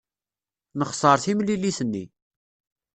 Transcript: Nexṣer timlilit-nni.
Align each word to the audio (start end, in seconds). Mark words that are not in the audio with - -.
Nexṣer 0.79 1.17
timlilit-nni. 1.23 2.05